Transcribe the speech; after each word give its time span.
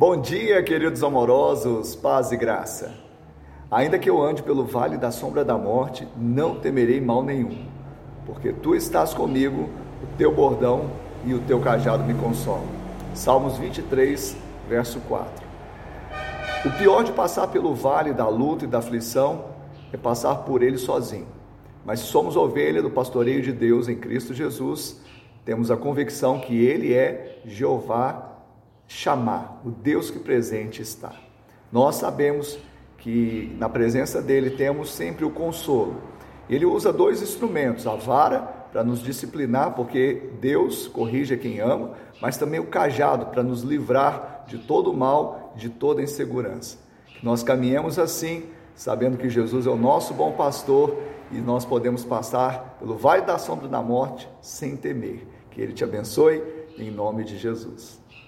Bom 0.00 0.18
dia, 0.18 0.62
queridos 0.62 1.04
amorosos, 1.04 1.94
paz 1.94 2.32
e 2.32 2.36
graça. 2.38 2.94
Ainda 3.70 3.98
que 3.98 4.08
eu 4.08 4.22
ande 4.22 4.42
pelo 4.42 4.64
vale 4.64 4.96
da 4.96 5.10
sombra 5.10 5.44
da 5.44 5.58
morte, 5.58 6.08
não 6.16 6.58
temerei 6.58 6.98
mal 7.02 7.22
nenhum, 7.22 7.66
porque 8.24 8.50
tu 8.50 8.74
estás 8.74 9.12
comigo, 9.12 9.68
o 10.02 10.06
teu 10.16 10.34
bordão 10.34 10.88
e 11.22 11.34
o 11.34 11.40
teu 11.40 11.60
cajado 11.60 12.02
me 12.02 12.14
consolam. 12.14 12.64
Salmos 13.12 13.58
23, 13.58 14.38
verso 14.66 15.00
4. 15.00 15.46
O 16.64 16.70
pior 16.78 17.04
de 17.04 17.12
passar 17.12 17.48
pelo 17.48 17.74
vale 17.74 18.14
da 18.14 18.26
luta 18.26 18.64
e 18.64 18.68
da 18.68 18.78
aflição 18.78 19.50
é 19.92 19.98
passar 19.98 20.36
por 20.46 20.62
ele 20.62 20.78
sozinho. 20.78 21.28
Mas 21.84 22.00
se 22.00 22.06
somos 22.06 22.36
ovelha 22.36 22.80
do 22.80 22.88
pastoreio 22.88 23.42
de 23.42 23.52
Deus 23.52 23.86
em 23.86 23.96
Cristo 23.96 24.32
Jesus, 24.32 24.98
temos 25.44 25.70
a 25.70 25.76
convicção 25.76 26.40
que 26.40 26.58
ele 26.58 26.94
é 26.94 27.42
Jeová 27.44 28.30
chamar, 28.90 29.62
o 29.64 29.70
Deus 29.70 30.10
que 30.10 30.18
presente 30.18 30.82
está. 30.82 31.12
Nós 31.70 31.94
sabemos 31.94 32.58
que 32.98 33.54
na 33.56 33.68
presença 33.68 34.20
dele 34.20 34.50
temos 34.50 34.90
sempre 34.90 35.24
o 35.24 35.30
consolo. 35.30 35.94
Ele 36.48 36.66
usa 36.66 36.92
dois 36.92 37.22
instrumentos, 37.22 37.86
a 37.86 37.94
vara 37.94 38.40
para 38.72 38.82
nos 38.82 39.00
disciplinar, 39.00 39.74
porque 39.76 40.30
Deus 40.40 40.88
corrige 40.88 41.36
quem 41.36 41.60
ama, 41.60 41.92
mas 42.20 42.36
também 42.36 42.58
o 42.58 42.66
cajado 42.66 43.26
para 43.26 43.44
nos 43.44 43.62
livrar 43.62 44.44
de 44.48 44.58
todo 44.58 44.90
o 44.90 44.96
mal, 44.96 45.52
de 45.54 45.68
toda 45.68 46.02
insegurança. 46.02 46.76
Que 47.16 47.24
nós 47.24 47.44
caminhemos 47.44 47.96
assim, 47.96 48.42
sabendo 48.74 49.16
que 49.16 49.30
Jesus 49.30 49.66
é 49.66 49.70
o 49.70 49.76
nosso 49.76 50.12
bom 50.14 50.32
pastor 50.32 50.98
e 51.30 51.38
nós 51.38 51.64
podemos 51.64 52.04
passar 52.04 52.76
pelo 52.80 52.96
vale 52.96 53.22
da 53.22 53.38
sombra 53.38 53.68
da 53.68 53.80
morte 53.80 54.28
sem 54.42 54.76
temer. 54.76 55.24
Que 55.52 55.60
ele 55.60 55.72
te 55.72 55.84
abençoe 55.84 56.42
em 56.76 56.90
nome 56.90 57.22
de 57.22 57.38
Jesus. 57.38 58.00